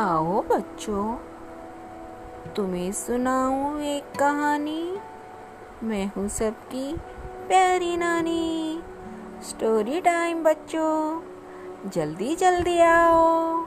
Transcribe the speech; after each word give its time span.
आओ 0.00 0.42
बच्चों, 0.42 1.16
तुम्हें 2.56 2.92
सुनाऊं 2.92 3.80
एक 3.80 4.04
कहानी। 4.18 4.98
मैं 5.82 6.12
हूँ 6.16 6.28
सबकी 6.28 6.96
प्यारी 7.48 7.96
नानी। 7.96 8.82
स्टोरी 9.42 10.00
टाइम 10.00 10.44
बच्चों, 10.44 11.22
जल्दी 11.90 12.36
जल्दी 12.36 12.78
आओ। 12.78 13.66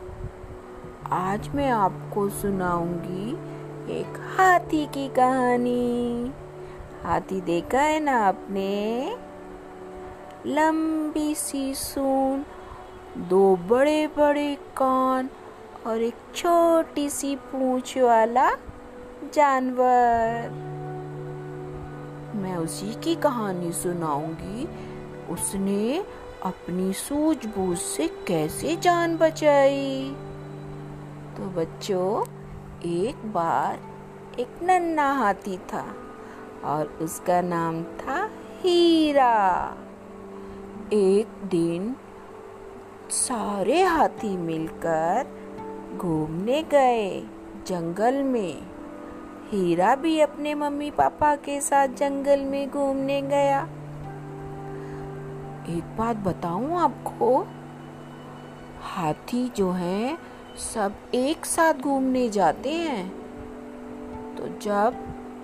आज 1.12 1.50
मैं 1.50 1.70
आपको 1.70 2.30
सुनाऊँगी 2.30 3.32
एक 4.00 4.38
हाथी 4.38 4.86
की 4.86 5.10
कहानी। 5.10 6.34
हाथी 7.04 7.42
देखा 7.42 7.82
है 7.82 8.00
ना 8.00 8.28
आपने? 8.28 9.16
लंबी 10.46 11.36
सी 11.36 11.74
सून 11.74 12.46
दो 13.18 13.56
बड़े 13.56 14.08
बड़े 14.08 14.56
कान 14.56 15.30
और 15.88 16.02
एक 16.02 16.16
छोटी 16.36 17.10
सी 17.10 17.36
पूंछ 17.36 17.98
वाला 17.98 18.52
जानवर। 19.34 20.50
मैं 22.36 22.56
उसी 22.58 23.02
की 23.02 23.16
कहानी 23.16 23.72
सुनाऊँगी। 23.72 24.70
उसने 25.34 26.06
अपनी 26.44 26.94
सूझबूझ 26.94 27.78
से 27.78 28.08
कैसे 28.08 28.76
जान 28.76 29.18
बचाई? 29.18 30.16
तो 31.38 31.46
बच्चों, 31.46 32.26
एक 32.86 33.34
बार 33.34 33.80
एक 34.40 34.48
नन्ना 34.64 35.12
हाथी 35.12 35.58
था 35.58 35.96
और 36.64 36.86
उसका 37.02 37.42
नाम 37.42 37.84
था 37.84 38.30
हीरा। 38.62 39.76
एक 40.94 41.28
दिन 41.44 41.96
सारे 43.10 43.84
हाथी 43.84 44.38
मिलकर 44.38 45.43
घूमने 45.98 46.64
गए 46.64 47.22
जंगल 47.68 48.24
में। 48.24 48.62
हीरा 49.50 49.96
भी 49.96 50.20
अपने 50.20 50.56
मम्मी 50.56 50.92
पापा 50.92 51.36
के 51.36 51.62
साथ 51.62 51.88
जंगल 51.88 52.40
में 52.40 52.70
घूमने 52.70 53.22
गया। 53.22 53.64
एक 55.70 55.96
बात 55.98 56.16
बताऊँ 56.16 56.80
आपको, 56.80 57.48
हाथी 58.82 59.50
जो 59.50 59.72
हैं, 59.72 60.18
सब 60.74 60.94
एक 61.14 61.46
साथ 61.46 61.74
घूमने 61.74 62.30
जाते 62.30 62.70
हैं। 62.70 63.10
तो 64.36 64.48
जब 64.60 64.96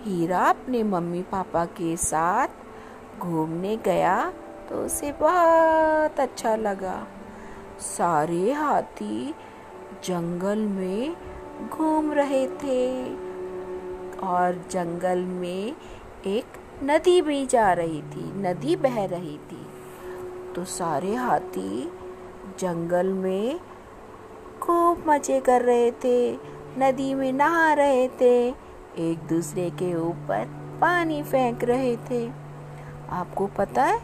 हीरा 0.03 0.39
अपने 0.39 0.83
मम्मी 0.83 1.21
पापा 1.21 1.65
के 1.65 1.97
साथ 1.97 2.47
घूमने 3.19 3.77
गया 3.77 4.33
तो 4.69 4.75
उसे 4.75 5.11
बहुत 5.11 6.19
अच्छा 6.19 6.55
लगा। 6.55 7.07
सारे 7.79 8.51
हाथी 8.51 9.35
जंगल 10.03 10.59
में 10.59 11.15
घूम 11.69 12.11
रहे 12.13 12.47
थे 12.47 13.03
और 14.19 14.65
जंगल 14.71 15.19
में 15.19 15.75
एक 16.27 16.45
नदी 16.83 17.21
भी 17.21 17.45
जा 17.45 17.73
रही 17.73 18.01
थी, 18.01 18.41
नदी 18.41 18.75
बह 18.75 19.05
रही 19.05 19.37
थी। 19.37 19.65
तो 20.55 20.65
सारे 20.65 21.15
हाथी 21.15 21.91
जंगल 22.59 23.07
में 23.07 23.59
खूब 24.61 25.03
मज़े 25.07 25.39
कर 25.39 25.61
रहे 25.61 25.91
थे, 25.91 26.33
नदी 26.77 27.13
में 27.13 27.33
नहा 27.33 27.73
रहे 27.73 28.07
थे, 28.07 28.49
एक 28.97 29.27
दूसरे 29.29 29.69
के 29.69 29.95
ऊपर 29.95 30.45
पानी 30.81 31.23
फेंक 31.23 31.63
रहे 31.63 31.97
थे। 31.97 32.29
आपको 33.09 33.47
पता 33.47 33.83
है, 33.83 33.99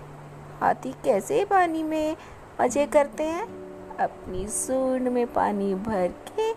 हाथी 0.59 0.91
कैसे 0.91 1.45
पानी 1.45 1.83
में 1.83 2.15
मज़े 2.61 2.85
करते 2.85 3.23
हैं? 3.23 3.64
अपनी 3.99 4.47
सूंड 4.47 5.07
में 5.07 5.25
पानी 5.33 5.73
भर 5.75 6.13
के 6.29 6.49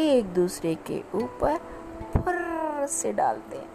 एक 0.00 0.32
दूसरे 0.34 0.74
के 0.74 1.02
ऊपर 1.14 1.56
फुर 2.14 2.86
से 2.86 3.12
डालते 3.12 3.56
हैं 3.56 3.70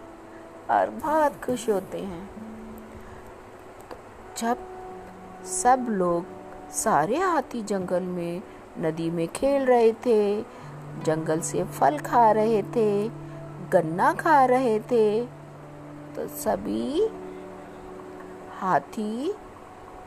और 0.71 0.89
बहुत 0.89 1.45
खुश 1.45 1.69
होते 1.69 1.97
हैं। 1.97 2.29
जब 4.37 4.57
सब 5.45 5.85
लोग 5.89 6.25
सारे 6.71 7.17
हाथी 7.17 7.61
जंगल 7.63 8.03
में, 8.03 8.41
नदी 8.79 9.09
में 9.09 9.27
खेल 9.27 9.65
रहे 9.65 9.93
थे, 10.05 10.41
जंगल 11.03 11.41
से 11.41 11.63
फल 11.63 11.97
खा 11.99 12.31
रहे 12.31 12.61
थे, 12.75 13.09
गन्ना 13.69 14.13
खा 14.13 14.45
रहे 14.45 14.79
थे 14.79 15.25
तो 16.15 16.27
सभी 16.27 17.07
हाथी 18.59 19.33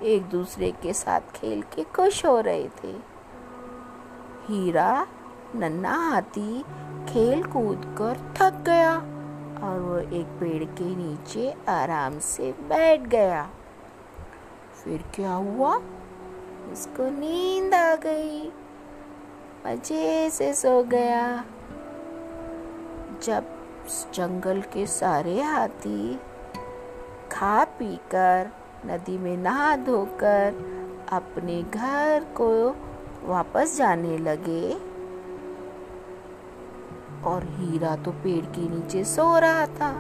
एक 0.03 0.23
दूसरे 0.23 0.71
के 0.71 0.93
साथ 0.93 1.21
खेल 1.21 1.63
के 1.63 1.85
खुश 1.85 2.27
हो 2.27 2.41
रहे 2.41 2.69
थे। 2.69 2.93
हीरा, 4.47 5.07
नन्ना 5.55 5.95
हाथी 5.95 6.63
खेल 7.09 7.45
कूद 7.45 7.95
कर 7.99 8.35
थक 8.37 8.55
गया 8.55 8.97
और 9.67 9.81
वो 9.81 9.99
एक 9.99 10.27
पेड़ 10.27 10.65
के 10.65 10.97
नीचे 10.97 11.55
आराम 11.69 12.19
से 12.19 12.53
बैठ 12.53 13.01
गया। 13.01 13.51
फिर 14.85 15.05
क्या 15.15 15.33
हुआ? 15.33 15.77
उसको 16.73 17.11
नींद 17.11 17.75
आ 17.75 17.95
गई। 17.95 18.53
मज़े 19.67 20.31
से 20.31 20.55
सो 20.55 20.83
गया। 20.83 21.45
जब 23.23 23.45
जंगल 24.15 24.61
के 24.61 24.87
सारे 24.87 25.43
हाथी 25.43 26.21
खा 27.33 27.65
पी 27.65 27.97
कर 27.97 28.60
नदी 28.87 29.19
में 29.19 29.37
नहा 29.37 29.77
धोकर 29.77 30.55
अपने 31.13 31.63
घर 31.63 32.25
को 32.37 32.77
वापस 33.23 33.77
जाने 33.77 34.19
लगे। 34.19 34.73
और 37.25 37.45
हीरा 37.45 37.97
तो 37.97 38.11
पेड़ 38.11 38.45
के 38.47 38.69
नीचे 38.71 39.05
सो 39.05 39.39
रहा 39.39 39.67
था। 39.67 39.93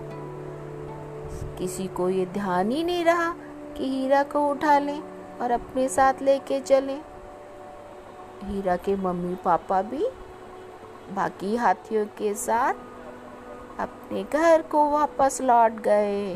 किसी 1.58 1.86
को 1.86 2.08
ये 2.10 2.26
ध्यान 2.26 2.70
ही 2.70 2.84
नहीं 2.84 3.04
रहा 3.04 3.30
कि 3.76 3.88
हीरा 3.88 4.22
को 4.22 4.46
उठा 4.48 4.78
लें 4.78 5.02
और 5.38 5.50
अपने 5.50 5.88
साथ 5.88 6.22
लेके 6.22 6.60
चले। 6.60 6.97
हीरा 8.42 8.76
के 8.76 8.97
मम्मी 8.97 9.34
पापा 9.34 9.82
भी 9.82 10.06
बाकी 11.12 11.56
हाथियों 11.56 12.06
के 12.06 12.34
साथ 12.34 12.74
अपने 13.80 14.22
घर 14.22 14.62
को 14.62 14.91
वापस 14.91 15.38
लौट 15.42 15.72
गए। 15.72 16.34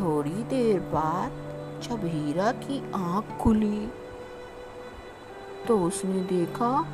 थोड़ी 0.00 0.42
देर 0.42 0.80
बाद 0.80 1.46
जब 1.82 2.00
हीरा 2.04 2.52
की 2.52 2.92
आँख 2.94 3.38
खुली 3.40 3.88
तो 5.68 5.78
उसने 5.78 6.20
देखा, 6.20 6.86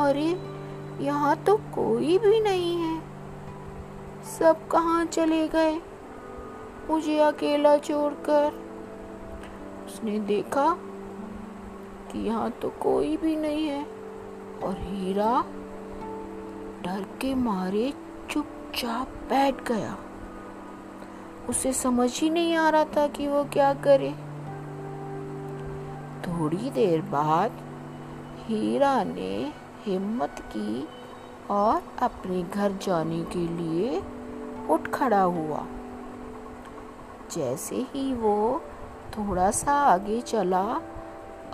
अरे, 0.00 0.56
यहाँ 1.04 1.36
तो 1.36 1.56
कोई 1.56 2.18
भी 2.18 2.40
नहीं 2.40 2.76
है। 2.76 3.02
सब 4.38 4.68
कहाँ 4.68 5.04
चले 5.04 5.48
गए? 5.48 5.80
मुझे 6.90 7.18
अकेला 7.18 7.78
छोड़कर। 7.78 8.52
उसने 9.86 10.18
देखा 10.18 10.76
कि 12.12 12.26
यहाँ 12.26 12.50
तो 12.50 12.68
कोई 12.68 13.16
भी 13.16 13.36
नहीं 13.36 13.66
है 13.66 13.82
और 14.62 14.76
हीरा 14.78 15.44
डर 16.84 17.06
के 17.20 17.34
मारे 17.34 17.94
चुपचाप 18.30 19.08
बैठ 19.08 19.68
गया। 19.68 19.98
उसे 21.48 21.72
समझ 21.72 22.20
ही 22.20 22.30
नहीं 22.30 22.54
आ 22.56 22.68
रहा 22.68 22.84
था 22.84 23.06
कि 23.06 23.26
वो 23.28 23.44
क्या 23.44 23.72
करे। 23.74 24.10
थोड़ी 26.26 26.70
देर 26.70 27.00
बाद 27.02 27.52
हीरा 28.46 29.04
ने 29.04 29.52
हिम्मत 29.86 30.36
की 30.52 30.88
और 31.50 31.82
अपने 32.02 32.42
घर 32.42 32.72
जाने 32.82 33.22
के 33.22 33.46
लिए 33.48 34.02
उठ 34.70 34.88
खड़ा 34.88 35.22
हुआ। 35.22 35.66
जैसे 37.32 37.76
ही 37.76 38.12
वो 38.14 38.62
थोड़ा 39.10 39.50
सा 39.50 39.72
आगे 39.72 40.20
चला, 40.20 40.64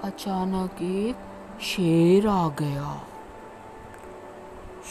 अचानक 0.04 0.82
एक 0.82 1.60
शेर 1.62 2.26
आ 2.28 2.48
गया। 2.48 2.94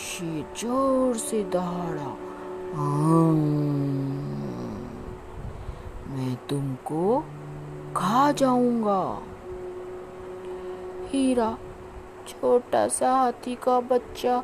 शेर 0.01 0.54
ज़ोर 0.57 1.18
से 1.18 1.44
दहाड़ा। 1.44 2.15
तुमको 6.91 7.19
खा 7.95 8.31
जाऊँगा। 8.31 9.01
हीरा, 11.09 11.57
छोटा 12.27 12.88
सा 12.88 13.11
हाथी 13.11 13.55
का 13.55 13.79
बच्चा 13.79 14.43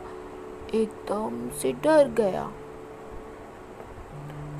एकदम 0.73 1.49
से 1.61 1.71
डर 1.73 2.07
गया। 2.09 2.45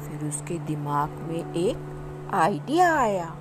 फिर 0.01 0.28
उसके 0.28 0.57
दिमाग 0.60 1.10
में 1.10 1.54
एक 1.56 2.31
आइडिया 2.34 2.94
आया। 2.95 3.36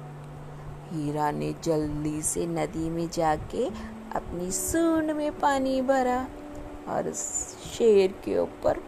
हीरा 0.90 1.31
ने 1.31 1.54
जल्दी 1.64 2.22
से 2.22 2.46
नदी 2.46 2.88
में 2.90 3.08
जाके 3.10 3.66
अपनी 4.14 4.50
सूंड 4.50 5.10
में 5.10 5.31
पानी 5.38 5.81
भरा 5.82 6.26
और 6.88 7.12
शेर 7.12 8.14
के 8.25 8.38
ऊपर 8.38 8.81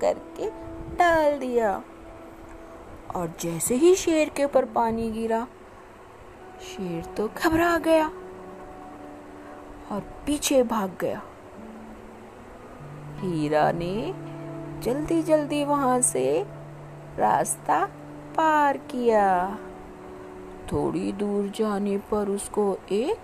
करके 0.00 0.50
डाल 0.96 1.38
दिया। 1.38 1.82
और 3.16 3.32
जैसे 3.40 3.74
ही 3.74 3.94
शेर 3.94 4.28
के 4.28 4.44
ऊपर 4.44 4.64
पानी 4.64 5.10
गिरा, 5.10 5.46
शेर 6.62 7.04
तो 7.04 7.30
घबरा 7.38 7.78
गया 7.78 8.06
और 9.90 10.00
पीछे 10.26 10.62
भाग 10.62 10.96
गया। 11.00 11.22
हीरा 13.18 13.72
ने 13.72 14.14
जल्दी 14.82 15.22
जल्दी 15.22 15.64
वहाँ 15.64 16.00
से 16.00 16.46
रास्ता 17.18 17.84
पार 18.36 18.76
किया। 18.76 19.58
थोड़ी 20.72 21.12
दूर 21.12 21.52
जाने 21.56 21.98
पर 21.98 22.28
उसको 22.28 22.78
एक 22.92 23.18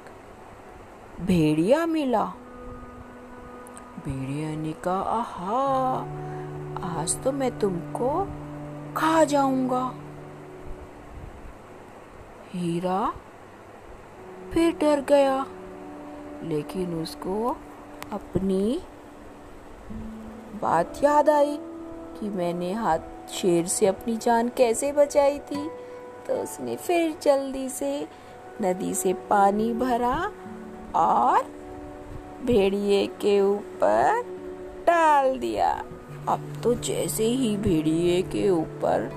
भेड़िया 1.21 1.87
मिला। 1.87 2.25
भेड़िया 4.05 4.57
ने 4.57 4.73
कहा, 4.73 5.01
आहा, 5.01 5.99
आज 7.01 7.23
तो 7.23 7.33
मैं 7.33 7.59
तुमको 7.59 8.27
खा 8.97 9.25
जाऊँगा? 9.25 9.83
हीरा 12.55 13.13
फिर 14.53 14.73
डर 14.73 15.01
गया, 15.01 15.47
लेकिन 16.43 16.95
उसको 16.95 17.57
अपनी 18.13 18.81
बात 20.63 21.01
याद 21.05 21.31
आई 21.31 21.57
कि 22.17 22.29
मैंने 22.29 22.73
हाथ 22.73 23.29
शेर 23.33 23.67
से 23.67 23.87
अपनी 23.87 24.17
जान 24.17 24.49
कैसे 24.49 24.93
बचाई 24.93 25.39
थी। 25.39 25.69
तो 26.27 26.43
उसने 26.43 26.77
फिर 26.77 27.15
जल्दी 27.23 27.69
से 27.69 28.09
नदी 28.63 28.95
से 28.95 29.13
पानी 29.31 29.73
भरा 29.73 30.17
और 30.97 31.43
भेड़िए 32.45 33.07
के 33.21 33.41
ऊपर 33.41 34.23
डाल 34.87 35.39
दिया। 35.39 35.73
अब 36.31 36.53
तो 36.63 36.75
जैसे 36.81 37.25
ही 37.25 37.57
भेड़िए 37.57 38.21
के 38.23 38.49
ऊपर 38.51 39.09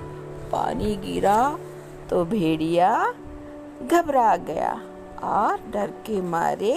पानी 0.52 0.94
गिरा 0.96 1.38
तो 2.10 2.24
भेड़िया 2.24 2.90
घबरा 3.82 4.36
गया 4.36 4.72
और 5.24 5.60
डर 5.70 5.90
के 6.06 6.20
मारे 6.20 6.74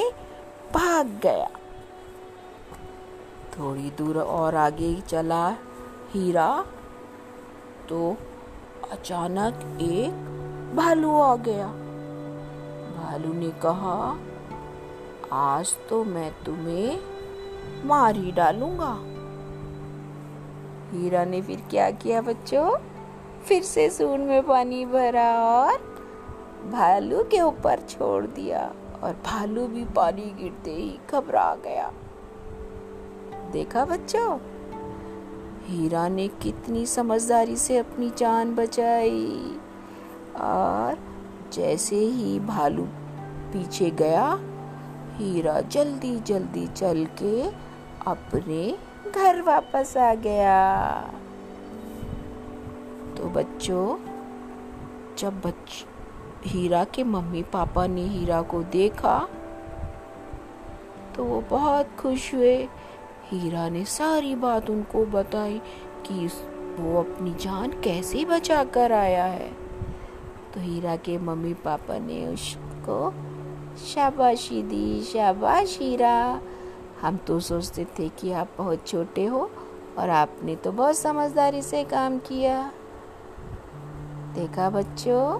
भाग 0.73 1.19
गया। 1.23 1.49
थोड़ी 3.57 3.89
दूर 3.97 4.17
और 4.17 4.55
आगे 4.55 4.93
चला 5.01 5.47
हीरा 6.11 6.49
तो 7.89 8.15
अचानक 8.91 9.81
एक 9.81 10.75
भालू 10.75 11.19
आ 11.19 11.35
गया। 11.35 11.67
भालू 12.97 13.33
ने 13.33 13.49
कहा, 13.65 13.97
आज 15.33 15.75
तो 15.89 16.03
मैं 16.03 16.31
तुम्हें 16.43 16.99
मार 17.85 18.15
ही 18.15 18.31
डालूँगा। 18.31 18.93
हीरा 20.97 21.25
ने 21.25 21.41
फिर 21.41 21.63
क्या 21.69 21.91
किया 21.91 22.21
बच्चों? 22.21 22.77
फिर 23.45 23.63
से 23.63 23.89
सून 23.89 24.21
में 24.21 24.47
पानी 24.47 24.85
भरा 24.85 25.31
और 25.39 25.73
भालू 26.71 27.23
के 27.23 27.41
ऊपर 27.41 27.79
छोड़ 27.79 28.25
दिया 28.25 28.73
और 29.03 29.13
भालू 29.25 29.67
भी 29.67 29.85
पानी 29.85 30.21
गिरते 30.21 30.71
ही 30.71 30.99
घबरा 31.11 31.55
गया। 31.55 31.91
देखा 33.51 33.85
बच्चों? 33.85 34.39
हीरा 35.65 36.07
ने 36.07 36.27
कितनी 36.27 36.85
समझदारी 36.85 37.55
से 37.55 37.77
अपनी 37.77 38.11
जान 38.17 38.55
बचाई 38.55 39.59
और 40.39 40.99
जैसे 41.53 41.95
ही 41.95 42.39
भालू 42.39 42.83
पीछे 43.53 43.89
गया, 43.89 44.39
हीरा 45.15 45.61
जल्दी 45.61 46.19
जल्दी 46.19 46.67
चल 46.67 47.05
के 47.05 47.43
अपने 48.07 48.86
घर 49.15 49.41
वापस 49.41 49.97
आ 49.97 50.13
गया। 50.13 51.01
तो 53.17 53.29
बच्चों, 53.29 53.97
जब 55.17 55.41
बच, 55.41 55.85
हीरा 56.45 56.83
के 56.83 57.03
मम्मी 57.03 57.43
पापा 57.43 57.87
ने 57.87 58.01
हीरा 58.01 58.41
को 58.41 58.63
देखा 58.63 59.27
तो 61.15 61.23
वो 61.23 61.41
बहुत 61.41 61.95
खुश 61.99 62.33
हुए। 62.33 62.55
हीरा 63.25 63.69
ने 63.69 63.85
सारी 63.85 64.35
बात 64.35 64.69
उनको 64.69 65.05
बताई 65.05 65.61
कि 66.05 66.27
वो 66.79 66.99
अपनी 66.99 67.33
जान 67.33 67.71
कैसे 67.71 68.25
बचा 68.25 68.63
कर 68.63 68.91
आया 68.91 69.25
है। 69.25 69.51
तो 70.53 70.59
हीरा 70.59 70.95
के 70.95 71.17
मम्मी 71.17 71.53
पापा 71.53 71.97
ने 71.97 72.27
उसको, 72.27 73.11
शाबाशी 73.77 74.61
दी, 74.61 75.01
शाबाश 75.01 75.77
हीरा। 75.79 76.41
हम 77.01 77.17
तो 77.17 77.39
सोचते 77.39 77.85
थे 77.99 78.09
कि 78.09 78.31
आप 78.31 78.49
बहुत 78.57 78.87
छोटे 78.87 79.25
हो 79.25 79.49
और 79.97 80.09
आपने 80.09 80.55
तो 80.55 80.71
बहुत 80.71 80.97
समझदारी 80.97 81.61
से 81.61 81.83
काम 81.83 82.17
किया। 82.19 82.71
देखा 84.33 84.69
बच्चों, 84.69 85.39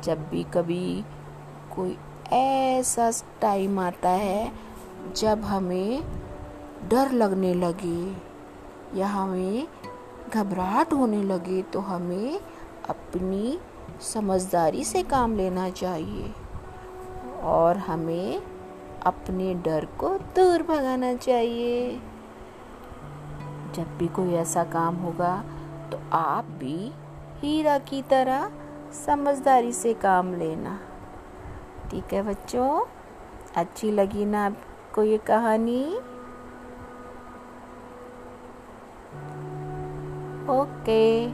जब 0.00 0.28
भी 0.28 0.42
कभी 0.44 1.04
कोई 1.76 1.96
ऐसा 2.32 3.10
टाइम 3.40 3.78
आता 3.78 4.08
है, 4.08 4.52
जब 5.16 5.44
हमें 5.44 6.02
डर 6.88 7.12
लगने 7.12 7.54
लगे 7.54 8.16
या 8.98 9.06
हमें 9.06 9.66
घबराहट 10.34 10.92
होने 10.92 11.22
लगे 11.22 11.62
तो 11.62 11.80
हमें 11.80 12.40
अपनी 12.88 13.58
समझदारी 14.00 14.84
से 14.84 15.02
काम 15.02 15.36
लेना 15.36 15.70
चाहिए 15.70 16.32
और 17.42 17.76
हमें 17.76 18.55
अपने 19.06 19.54
डर 19.54 19.84
को 19.98 20.08
दूर 20.36 20.62
भगाना 20.62 21.14
चाहिए। 21.14 22.00
जब 23.74 23.96
भी 23.98 24.08
कोई 24.08 24.34
ऐसा 24.34 24.64
काम 24.64 24.96
होगा 24.96 25.34
तो 25.92 25.98
आप 26.12 26.44
भी 26.44 26.92
हीरा 27.40 27.78
की 27.78 28.02
तरह 28.02 28.50
समझदारी 29.06 29.72
से 29.72 29.94
काम 29.94 30.34
लेना। 30.34 30.78
ठीक 31.90 32.12
है 32.12 32.22
बच्चों? 32.22 32.68
अच्छी 33.56 33.90
लगी 33.90 34.24
ना 34.24 34.46
आपको 34.46 35.02
ये 35.02 35.18
कहानी? 35.18 35.82
ओके। 40.52 41.26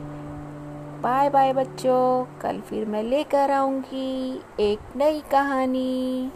बाय 1.03 1.31
बाय 1.31 1.53
बच्चों। 1.53 2.25
कल 2.41 2.61
फिर 2.61 2.87
मैं 2.89 3.03
लेकर 3.03 3.51
आऊँगी 3.51 4.41
एक 4.61 4.97
नई 4.97 5.21
कहानी। 5.21 6.33